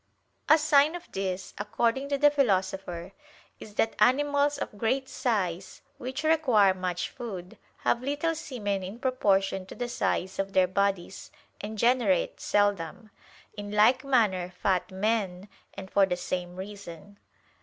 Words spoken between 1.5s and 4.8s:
according to the Philosopher, is that animals of